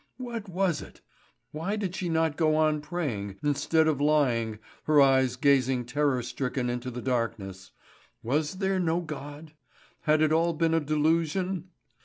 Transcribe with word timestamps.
What 0.17 0.49
was 0.49 0.81
it! 0.81 1.01
Why 1.51 1.75
did 1.75 1.95
she 1.95 2.09
not 2.09 2.35
go 2.35 2.55
on 2.55 2.81
praying, 2.81 3.35
instead 3.43 3.87
of 3.87 4.01
lying, 4.01 4.57
her 4.85 4.99
eyes 4.99 5.35
gazing 5.35 5.85
terror 5.85 6.23
stricken 6.23 6.71
into 6.71 6.89
the 6.89 7.03
darkness. 7.03 7.69
Was 8.23 8.55
there 8.55 8.79
no 8.79 9.01
God? 9.01 9.53
Had 10.05 10.23
it 10.23 10.31
all 10.31 10.53
been 10.53 10.73
a 10.73 10.79
delusion? 10.79 11.69